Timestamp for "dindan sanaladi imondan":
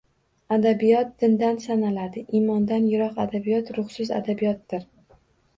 1.23-2.87